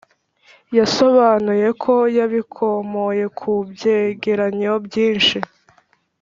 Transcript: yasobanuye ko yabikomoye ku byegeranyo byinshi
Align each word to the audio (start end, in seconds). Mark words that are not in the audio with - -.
yasobanuye 0.77 1.67
ko 1.83 1.93
yabikomoye 2.17 3.25
ku 3.37 3.51
byegeranyo 3.71 4.73
byinshi 4.85 5.37